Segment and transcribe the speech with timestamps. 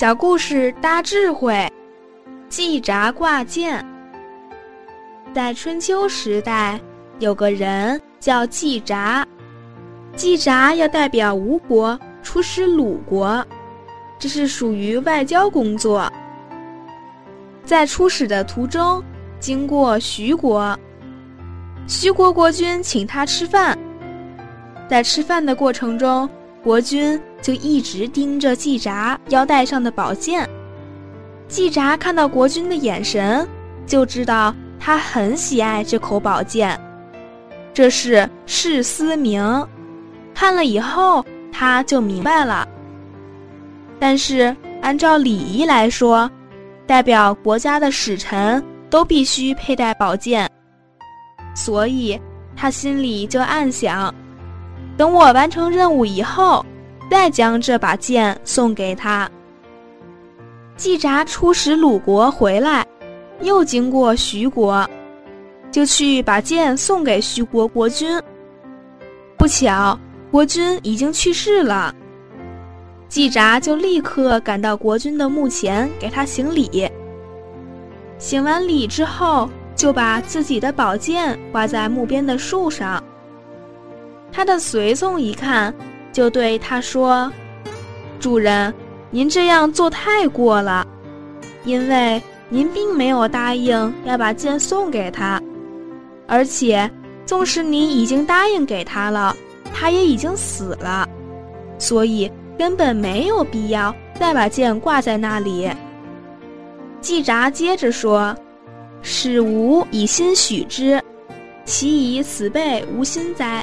[0.00, 1.70] 小故事大智慧，
[2.48, 3.84] 季札挂剑。
[5.34, 6.80] 在春秋时代，
[7.18, 9.26] 有个人叫季札，
[10.16, 13.46] 季札要代表吴国出使鲁国，
[14.18, 16.10] 这是属于外交工作。
[17.62, 19.04] 在出使的途中，
[19.38, 20.74] 经过徐国，
[21.86, 23.78] 徐国国君请他吃饭。
[24.88, 26.26] 在吃饭的过程中，
[26.62, 30.48] 国君就一直盯着季札腰带上的宝剑。
[31.48, 33.48] 季札看到国君的眼神，
[33.86, 36.78] 就知道他很喜爱这口宝剑。
[37.72, 39.66] 这是士思明，
[40.34, 42.68] 看了以后他就明白了。
[43.98, 46.30] 但是按照礼仪来说，
[46.86, 50.50] 代表国家的使臣都必须佩戴宝剑，
[51.54, 52.20] 所以
[52.54, 54.14] 他心里就暗想。
[54.96, 56.64] 等我完成任务以后，
[57.10, 59.30] 再将这把剑送给他。
[60.76, 62.86] 季札出使鲁国回来，
[63.40, 64.88] 又经过徐国，
[65.70, 68.20] 就去把剑送给徐国国君。
[69.36, 69.98] 不巧，
[70.30, 71.94] 国君已经去世了。
[73.08, 76.90] 季札就立刻赶到国君的墓前给他行礼。
[78.18, 83.02] 行完礼之后，就把自己的宝剑挂在墓边的树上。
[84.40, 85.74] 他的随从一看，
[86.14, 87.30] 就对他说
[88.18, 88.72] ：“主人，
[89.10, 90.86] 您这样做太过了，
[91.66, 95.38] 因为您并没有答应要把剑送给他，
[96.26, 96.90] 而且，
[97.26, 99.36] 纵使您已经答应给他了，
[99.74, 101.06] 他也已经死了，
[101.78, 105.70] 所以根本没有必要再把剑挂在那里。”
[107.02, 108.34] 季札接着说
[109.02, 110.98] ：“使吾以心许之，
[111.66, 113.62] 其以此辈无心哉？”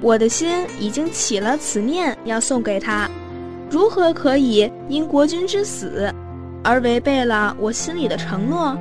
[0.00, 3.08] 我的心已经起了此念，要送给他，
[3.70, 6.12] 如何可以因国君之死
[6.62, 8.76] 而违背了我心里的承诺？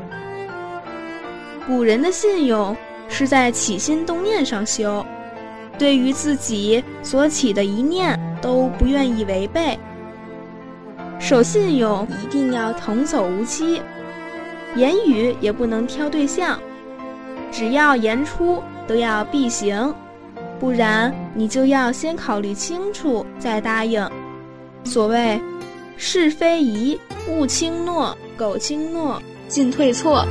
[1.65, 2.75] 古人的信用
[3.07, 5.03] 是在起心动念上修，
[5.79, 9.79] 对于自己所起的一念都不愿意违背。
[11.17, 13.81] 守信用一定要童叟无欺，
[14.75, 16.59] 言语也不能挑对象，
[17.51, 19.95] 只要言出都要必行。
[20.59, 24.07] 不然，你就要先考虑清楚再答应。
[24.83, 25.39] 所谓
[25.97, 26.99] “是非宜，
[27.29, 30.25] 勿轻诺；苟轻诺，进退错。”